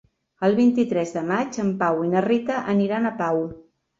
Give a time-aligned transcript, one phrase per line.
[0.45, 3.45] El vint-i-tres de maig en Pau i na Rita aniran a Pau.